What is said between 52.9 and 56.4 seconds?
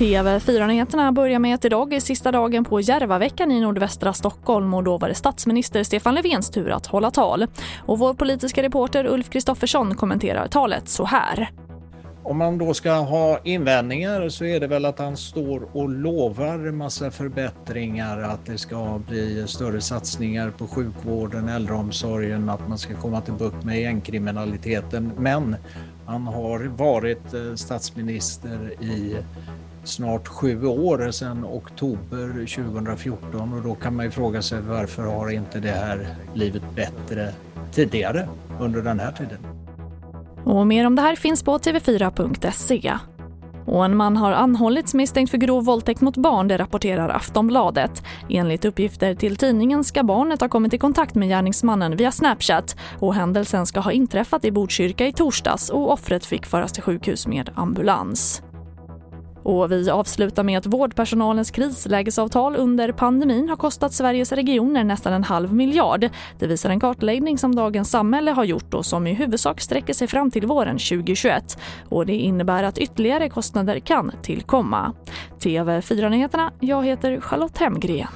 och händelsen ska ha inträffat i Botkyrka i torsdags och offret